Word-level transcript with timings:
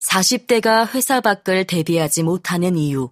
40대가 0.00 0.88
회사 0.94 1.20
밖을 1.20 1.66
대비하지 1.66 2.22
못하는 2.22 2.76
이유. 2.78 3.10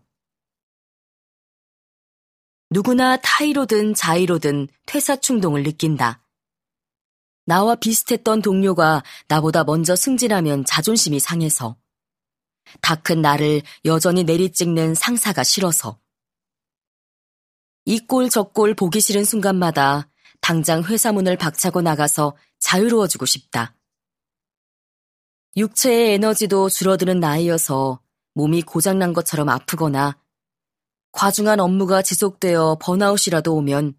누구나 2.71 3.19
타이로든 3.19 3.93
자이로든 3.93 4.69
퇴사 4.87 5.17
충동을 5.17 5.63
느낀다. 5.65 6.25
나와 7.45 7.75
비슷했던 7.75 8.41
동료가 8.41 9.03
나보다 9.29 9.65
먼저 9.65 9.95
승진하면 9.95 10.65
자존심이 10.65 11.21
상해서. 11.21 11.77
다 12.81 12.95
큰 12.95 13.21
나를 13.21 13.61
여전히 13.85 14.25
내리찍는 14.25 14.95
상사가 14.95 15.45
싫어서. 15.45 16.01
이 17.85 17.99
꼴 18.07 18.31
저 18.31 18.45
꼴 18.45 18.75
보기 18.75 19.03
싫은 19.03 19.25
순간마다 19.25 20.09
당장 20.41 20.83
회사 20.85 21.13
문을 21.13 21.37
박차고 21.37 21.83
나가서 21.83 22.35
자유로워지고 22.61 23.27
싶다. 23.27 23.77
육체의 25.57 26.15
에너지도 26.15 26.69
줄어드는 26.69 27.21
나이여서 27.21 28.01
몸이 28.35 28.63
고장난 28.63 29.13
것처럼 29.13 29.49
아프거나 29.49 30.19
과중한 31.13 31.61
업무가 31.61 32.01
지속되어 32.01 32.79
번아웃이라도 32.81 33.55
오면 33.55 33.99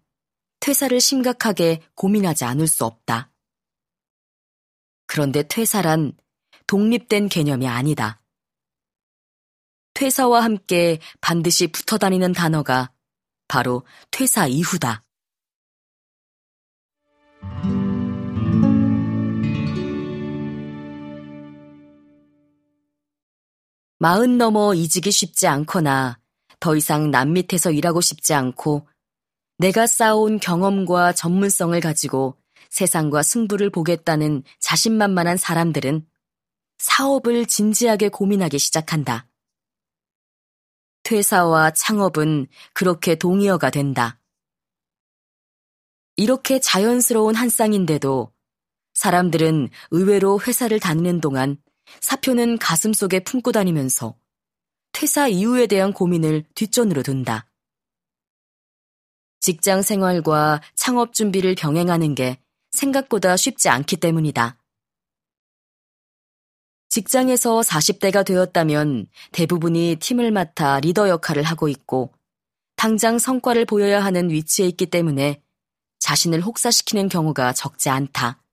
퇴사를 0.60 1.00
심각하게 1.00 1.82
고민하지 1.94 2.44
않을 2.44 2.66
수 2.66 2.84
없다. 2.84 3.30
그런데 5.06 5.44
퇴사란 5.44 6.16
독립된 6.66 7.28
개념이 7.28 7.68
아니다. 7.68 8.20
퇴사와 9.94 10.42
함께 10.42 10.98
반드시 11.20 11.68
붙어 11.68 11.98
다니는 11.98 12.32
단어가 12.32 12.90
바로 13.46 13.86
퇴사 14.10 14.48
이후다. 14.48 15.04
마흔 24.04 24.36
넘어 24.36 24.74
이직이 24.74 25.10
쉽지 25.10 25.46
않거나 25.46 26.18
더 26.60 26.76
이상 26.76 27.10
남 27.10 27.32
밑에서 27.32 27.70
일하고 27.70 28.02
싶지 28.02 28.34
않고 28.34 28.86
내가 29.56 29.86
쌓아온 29.86 30.38
경험과 30.38 31.14
전문성을 31.14 31.80
가지고 31.80 32.36
세상과 32.68 33.22
승부를 33.22 33.70
보겠다는 33.70 34.42
자신만만한 34.60 35.38
사람들은 35.38 36.06
사업을 36.76 37.46
진지하게 37.46 38.10
고민하기 38.10 38.58
시작한다. 38.58 39.26
퇴사와 41.04 41.70
창업은 41.70 42.48
그렇게 42.74 43.14
동의어가 43.14 43.70
된다. 43.70 44.20
이렇게 46.16 46.60
자연스러운 46.60 47.36
한 47.36 47.48
쌍인데도 47.48 48.30
사람들은 48.92 49.70
의외로 49.92 50.38
회사를 50.38 50.78
다니는 50.78 51.22
동안 51.22 51.56
사표는 52.00 52.58
가슴 52.58 52.92
속에 52.92 53.20
품고 53.20 53.52
다니면서 53.52 54.16
퇴사 54.92 55.28
이후에 55.28 55.66
대한 55.66 55.92
고민을 55.92 56.44
뒷전으로 56.54 57.02
둔다. 57.02 57.46
직장 59.40 59.82
생활과 59.82 60.62
창업 60.74 61.12
준비를 61.12 61.54
병행하는 61.54 62.14
게 62.14 62.38
생각보다 62.70 63.36
쉽지 63.36 63.68
않기 63.68 63.96
때문이다. 63.96 64.56
직장에서 66.88 67.60
40대가 67.60 68.24
되었다면 68.24 69.08
대부분이 69.32 69.96
팀을 70.00 70.30
맡아 70.30 70.78
리더 70.78 71.08
역할을 71.08 71.42
하고 71.42 71.68
있고 71.68 72.12
당장 72.76 73.18
성과를 73.18 73.64
보여야 73.64 74.04
하는 74.04 74.30
위치에 74.30 74.68
있기 74.68 74.86
때문에 74.86 75.42
자신을 75.98 76.40
혹사시키는 76.42 77.08
경우가 77.08 77.52
적지 77.52 77.88
않다. 77.88 78.43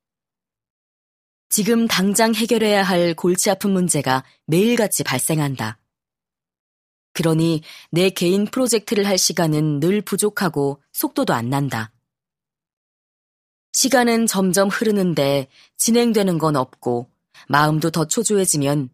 지금 1.51 1.85
당장 1.85 2.33
해결해야 2.33 2.81
할 2.81 3.13
골치 3.13 3.49
아픈 3.51 3.71
문제가 3.71 4.23
매일같이 4.45 5.03
발생한다. 5.03 5.77
그러니 7.11 7.61
내 7.91 8.09
개인 8.09 8.45
프로젝트를 8.45 9.05
할 9.05 9.17
시간은 9.17 9.81
늘 9.81 10.01
부족하고 10.01 10.81
속도도 10.93 11.33
안 11.33 11.49
난다. 11.49 11.91
시간은 13.73 14.27
점점 14.27 14.69
흐르는데 14.69 15.49
진행되는 15.75 16.37
건 16.37 16.55
없고 16.55 17.11
마음도 17.49 17.91
더 17.91 18.05
초조해지면 18.05 18.89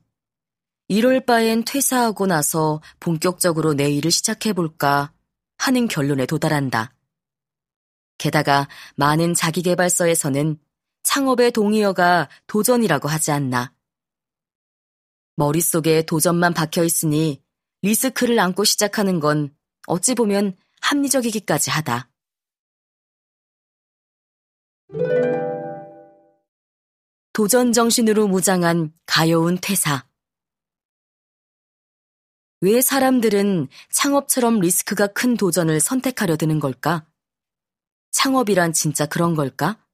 이럴 0.87 1.23
바엔 1.23 1.63
퇴사하고 1.63 2.25
나서 2.25 2.81
본격적으로 2.99 3.75
내 3.75 3.91
일을 3.91 4.09
시작해볼까 4.09 5.13
하는 5.59 5.87
결론에 5.87 6.25
도달한다. 6.25 6.91
게다가 8.17 8.67
많은 8.95 9.35
자기개발서에서는 9.35 10.57
창업의 11.07 11.51
동의어가 11.51 12.27
도전이라고 12.47 13.07
하지 13.07 13.31
않나. 13.31 13.73
머릿속에 15.37 16.01
도전만 16.01 16.53
박혀 16.53 16.83
있으니 16.83 17.41
리스크를 17.81 18.37
안고 18.37 18.65
시작하는 18.65 19.21
건 19.21 19.55
어찌 19.87 20.15
보면 20.15 20.57
합리적이기까지 20.81 21.69
하다. 21.69 22.09
도전 27.31 27.71
정신으로 27.71 28.27
무장한 28.27 28.93
가여운 29.05 29.57
퇴사. 29.61 30.05
왜 32.59 32.81
사람들은 32.81 33.69
창업처럼 33.91 34.59
리스크가 34.59 35.07
큰 35.07 35.37
도전을 35.37 35.79
선택하려 35.79 36.35
드는 36.35 36.59
걸까? 36.59 37.07
창업이란 38.11 38.73
진짜 38.73 39.05
그런 39.05 39.35
걸까? 39.35 39.86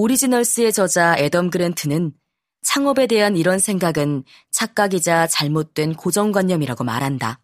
오리지널스의 0.00 0.72
저자 0.72 1.14
애덤 1.18 1.50
그랜트는 1.50 2.14
창업에 2.62 3.06
대한 3.06 3.36
이런 3.36 3.58
생각은 3.58 4.24
착각이자 4.50 5.26
잘못된 5.26 5.94
고정관념이라고 5.94 6.84
말한다. 6.84 7.42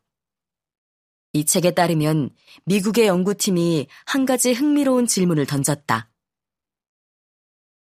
이 1.34 1.44
책에 1.44 1.72
따르면 1.72 2.30
미국의 2.64 3.08
연구팀이 3.08 3.88
한 4.06 4.24
가지 4.24 4.54
흥미로운 4.54 5.06
질문을 5.06 5.44
던졌다. 5.44 6.10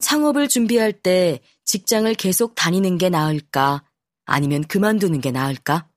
창업을 0.00 0.48
준비할 0.48 0.92
때 0.92 1.40
직장을 1.64 2.12
계속 2.16 2.54
다니는 2.54 2.98
게 2.98 3.08
나을까? 3.08 3.84
아니면 4.26 4.62
그만두는 4.64 5.22
게 5.22 5.30
나을까? 5.30 5.88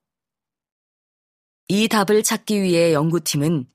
이 1.68 1.90
답을 1.90 2.24
찾기 2.24 2.62
위해 2.62 2.94
연구팀은 2.94 3.66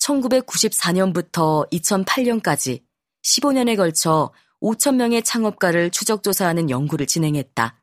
1994년부터 0.00 1.70
2008년까지 1.70 2.86
15년에 3.22 3.76
걸쳐 3.76 4.32
5천 4.60 4.96
명의 4.96 5.22
창업가를 5.22 5.90
추적조사하는 5.90 6.70
연구를 6.70 7.06
진행했다. 7.06 7.82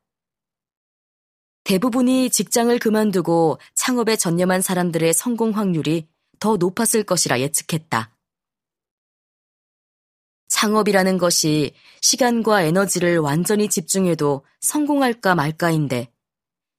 대부분이 1.63 2.29
직장을 2.29 2.77
그만두고 2.79 3.57
창업에 3.73 4.15
전념한 4.17 4.61
사람들의 4.61 5.13
성공 5.13 5.51
확률이 5.51 6.09
더 6.39 6.57
높았을 6.57 7.03
것이라 7.03 7.39
예측했다. 7.39 8.13
창업이라는 10.49 11.17
것이 11.17 11.73
시간과 12.01 12.63
에너지를 12.63 13.17
완전히 13.17 13.69
집중해도 13.69 14.45
성공할까 14.61 15.35
말까인데 15.35 16.11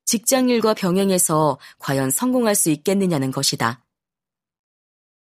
직장 0.04 0.48
일과 0.48 0.74
병행해서 0.74 1.58
과연 1.78 2.10
성공할 2.10 2.54
수 2.54 2.70
있겠느냐는 2.70 3.30
것이다. 3.30 3.84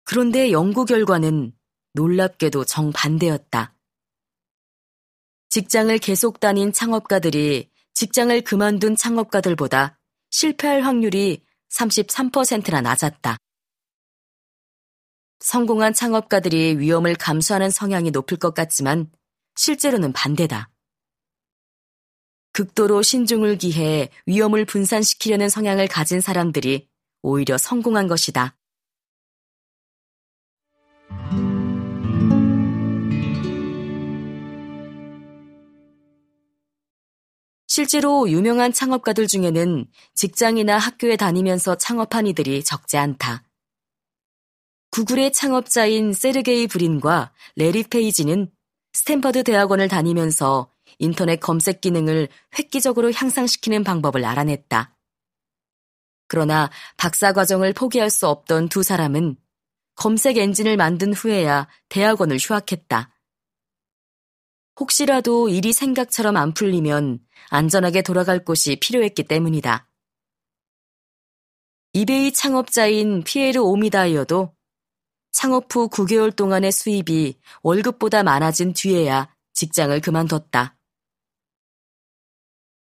그런데 0.04 0.53
연구 0.53 0.84
결과는 0.84 1.53
놀랍게도 1.92 2.65
정반대였다. 2.65 3.75
직장을 5.50 5.99
계속 5.99 6.38
다닌 6.38 6.72
창업가들이 6.72 7.69
직장을 7.93 8.41
그만둔 8.43 8.94
창업가들보다 8.94 9.99
실패할 10.31 10.83
확률이 10.83 11.44
33%나 11.72 12.81
낮았다. 12.81 13.37
성공한 15.41 15.93
창업가들이 15.93 16.78
위험을 16.78 17.16
감수하는 17.16 17.71
성향이 17.71 18.12
높을 18.12 18.37
것 18.37 18.55
같지만 18.55 19.10
실제로는 19.56 20.13
반대다. 20.13 20.71
극도로 22.53 23.03
신중을 23.03 23.59
기해 23.59 24.09
위험을 24.27 24.65
분산시키려는 24.65 25.48
성향을 25.48 25.89
가진 25.89 26.21
사람들이 26.21 26.89
오히려 27.22 27.59
성공한 27.59 28.07
것이다. 28.07 28.57
실제로 37.71 38.28
유명한 38.28 38.72
창업가들 38.72 39.28
중에는 39.28 39.87
직장이나 40.17 40.77
학교에 40.77 41.17
다니면서 41.17 41.77
창업한 41.77 42.27
이들이 42.27 42.65
적지 42.65 42.97
않다. 42.97 43.45
구글의 44.91 45.33
창업자인 45.33 46.13
세르게이 46.13 46.67
브린과 46.67 47.33
레리 47.55 47.84
페이지는 47.84 48.51
스탠퍼드 48.93 49.45
대학원을 49.45 49.87
다니면서 49.87 50.72
인터넷 50.99 51.37
검색 51.37 51.81
기능을 51.81 52.27
획기적으로 52.59 53.13
향상시키는 53.13 53.84
방법을 53.84 54.25
알아냈다. 54.25 54.97
그러나 56.27 56.71
박사 56.97 57.33
과정을 57.33 57.72
포기할 57.72 58.11
수 58.11 58.27
없던 58.27 58.69
두 58.69 58.83
사람은 58.83 59.37
검색 59.95 60.39
엔진을 60.39 60.77
만든 60.77 61.13
후에야 61.13 61.69
대학원을 61.89 62.39
휴학했다. 62.39 63.15
혹시라도 64.80 65.50
일이 65.50 65.74
생각처럼 65.74 66.36
안 66.36 66.54
풀리면 66.54 67.21
안전하게 67.50 68.03
돌아갈 68.03 68.44
곳이 68.44 68.77
필요했기 68.77 69.24
때문이다. 69.24 69.86
이베이 71.92 72.32
창업자인 72.32 73.22
피에르 73.22 73.60
오미다이어도 73.60 74.54
창업 75.32 75.74
후 75.74 75.88
9개월 75.88 76.34
동안의 76.34 76.72
수입이 76.72 77.38
월급보다 77.62 78.22
많아진 78.22 78.72
뒤에야 78.72 79.34
직장을 79.53 80.00
그만뒀다. 80.00 80.77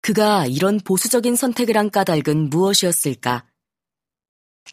그가 0.02 0.46
이런 0.46 0.78
보수적인 0.80 1.36
선택을 1.36 1.76
한 1.76 1.90
까닭은 1.90 2.50
무엇이었을까? 2.50 3.46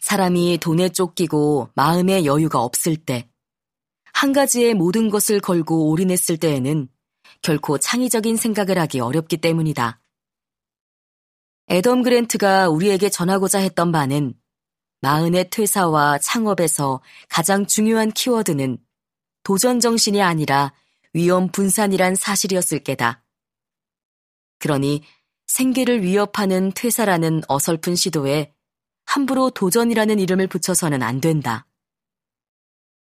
사람이 0.00 0.58
돈에 0.58 0.88
쫓기고 0.90 1.70
마음의 1.74 2.26
여유가 2.26 2.60
없을 2.60 2.96
때, 2.96 3.28
한 4.12 4.32
가지의 4.32 4.74
모든 4.74 5.08
것을 5.08 5.40
걸고 5.40 5.88
올인했을 5.90 6.36
때에는 6.36 6.88
결코 7.42 7.78
창의적인 7.78 8.36
생각을 8.36 8.78
하기 8.78 9.00
어렵기 9.00 9.38
때문이다. 9.38 10.00
애덤 11.70 12.02
그랜트가 12.02 12.68
우리에게 12.68 13.08
전하고자 13.08 13.60
했던 13.60 13.92
바는 13.92 14.34
마흔의 15.02 15.50
퇴사와 15.50 16.18
창업에서 16.18 17.00
가장 17.28 17.66
중요한 17.66 18.10
키워드는 18.10 18.78
도전 19.42 19.80
정신이 19.80 20.20
아니라 20.20 20.72
위험 21.12 21.48
분산이란 21.50 22.14
사실이었을 22.14 22.80
게다. 22.80 23.24
그러니 24.58 25.02
생계를 25.46 26.02
위협하는 26.02 26.70
퇴사라는 26.72 27.42
어설픈 27.48 27.96
시도에 27.96 28.52
함부로 29.06 29.50
도전이라는 29.50 30.18
이름을 30.20 30.46
붙여서는 30.46 31.02
안 31.02 31.20
된다. 31.20 31.66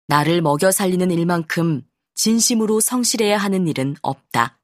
나를 0.07 0.41
먹여 0.41 0.71
살리는 0.71 1.11
일만큼 1.11 1.83
진심으로 2.15 2.80
성실해야 2.80 3.38
하는 3.38 3.68
일은 3.68 3.95
없다. 4.01 4.60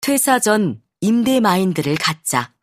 퇴사 0.00 0.38
전 0.38 0.82
임대 1.00 1.40
마인드를 1.40 1.96
갖자. 1.96 2.54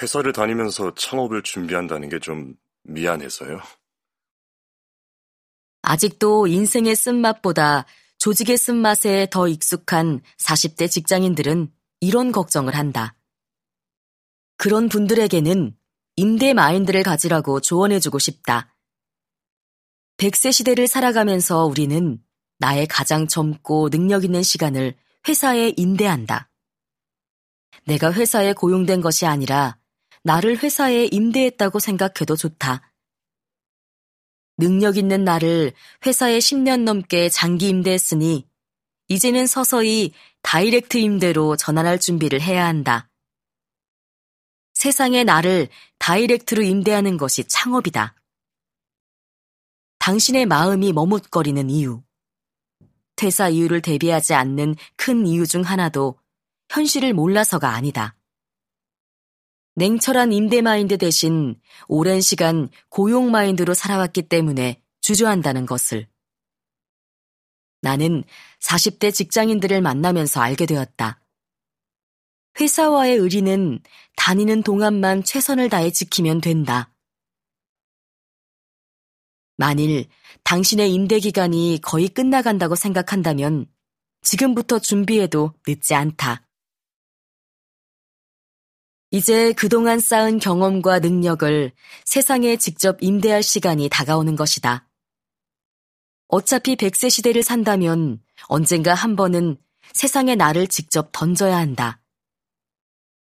회사를 0.00 0.32
다니면서 0.32 0.94
창업을 0.94 1.42
준비한다는 1.42 2.08
게 2.08 2.18
좀 2.18 2.54
미안해서요. 2.82 3.60
아직도 5.82 6.46
인생의 6.46 6.96
쓴맛보다 6.96 7.86
조직의 8.18 8.58
쓴맛에 8.58 9.28
더 9.30 9.48
익숙한 9.48 10.20
40대 10.38 10.90
직장인들은 10.90 11.72
이런 12.00 12.32
걱정을 12.32 12.74
한다. 12.74 13.14
그런 14.56 14.88
분들에게는 14.88 15.76
임대 16.16 16.54
마인드를 16.54 17.02
가지라고 17.02 17.60
조언해주고 17.60 18.18
싶다. 18.18 18.74
100세 20.16 20.50
시대를 20.50 20.86
살아가면서 20.86 21.66
우리는 21.66 22.18
나의 22.58 22.86
가장 22.86 23.28
젊고 23.28 23.90
능력 23.90 24.24
있는 24.24 24.42
시간을 24.42 24.94
회사에 25.28 25.74
임대한다. 25.76 26.50
내가 27.84 28.12
회사에 28.12 28.54
고용된 28.54 29.02
것이 29.02 29.26
아니라 29.26 29.78
나를 30.22 30.58
회사에 30.58 31.04
임대했다고 31.04 31.78
생각해도 31.78 32.34
좋다. 32.34 32.92
능력 34.56 34.96
있는 34.96 35.22
나를 35.22 35.72
회사에 36.06 36.38
10년 36.38 36.84
넘게 36.84 37.28
장기 37.28 37.68
임대했으니 37.68 38.48
이제는 39.08 39.46
서서히 39.46 40.12
다이렉트 40.42 40.96
임대로 40.96 41.56
전환할 41.56 42.00
준비를 42.00 42.40
해야 42.40 42.64
한다. 42.64 43.10
세상에 44.86 45.24
나를 45.24 45.68
다이렉트로 45.98 46.62
임대하는 46.62 47.16
것이 47.16 47.42
창업이다. 47.42 48.14
당신의 49.98 50.46
마음이 50.46 50.92
머뭇거리는 50.92 51.68
이유. 51.70 52.04
퇴사 53.16 53.48
이유를 53.48 53.82
대비하지 53.82 54.34
않는 54.34 54.76
큰 54.94 55.26
이유 55.26 55.44
중 55.44 55.62
하나도 55.62 56.20
현실을 56.70 57.14
몰라서가 57.14 57.70
아니다. 57.70 58.14
냉철한 59.74 60.30
임대 60.30 60.62
마인드 60.62 60.98
대신 60.98 61.60
오랜 61.88 62.20
시간 62.20 62.68
고용 62.88 63.32
마인드로 63.32 63.74
살아왔기 63.74 64.28
때문에 64.28 64.80
주저한다는 65.00 65.66
것을. 65.66 66.06
나는 67.82 68.22
40대 68.60 69.12
직장인들을 69.12 69.80
만나면서 69.80 70.40
알게 70.42 70.66
되었다. 70.66 71.18
회사와의 72.58 73.16
의리는 73.16 73.80
다니는 74.16 74.62
동안만 74.62 75.24
최선을 75.24 75.68
다해 75.68 75.90
지키면 75.90 76.40
된다. 76.40 76.90
만일 79.56 80.06
당신의 80.44 80.92
임대 80.92 81.18
기간이 81.18 81.80
거의 81.82 82.08
끝나간다고 82.08 82.74
생각한다면 82.74 83.66
지금부터 84.22 84.78
준비해도 84.78 85.54
늦지 85.66 85.94
않다. 85.94 86.46
이제 89.10 89.52
그동안 89.52 90.00
쌓은 90.00 90.38
경험과 90.38 90.98
능력을 90.98 91.72
세상에 92.04 92.56
직접 92.56 92.98
임대할 93.00 93.42
시간이 93.42 93.88
다가오는 93.88 94.36
것이다. 94.36 94.88
어차피 96.28 96.74
100세 96.74 97.08
시대를 97.08 97.42
산다면 97.42 98.20
언젠가 98.48 98.94
한 98.94 99.14
번은 99.14 99.58
세상에 99.92 100.34
나를 100.34 100.66
직접 100.66 101.10
던져야 101.12 101.56
한다. 101.56 102.00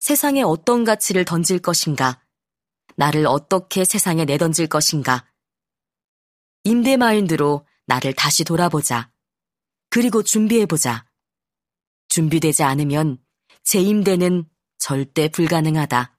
세상에 0.00 0.42
어떤 0.42 0.84
가치를 0.84 1.24
던질 1.24 1.58
것인가? 1.58 2.22
나를 2.96 3.26
어떻게 3.26 3.84
세상에 3.84 4.24
내던질 4.24 4.66
것인가? 4.68 5.30
임대 6.64 6.96
마인드로 6.96 7.66
나를 7.86 8.12
다시 8.14 8.44
돌아보자. 8.44 9.10
그리고 9.90 10.22
준비해보자. 10.22 11.06
준비되지 12.08 12.62
않으면 12.62 13.18
재 13.62 13.80
임대는 13.80 14.48
절대 14.78 15.28
불가능하다. 15.28 16.17